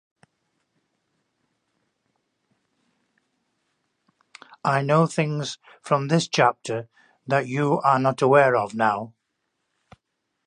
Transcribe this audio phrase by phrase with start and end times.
[4.63, 6.89] I know things from this chapter
[7.27, 9.13] that you are not aware of now.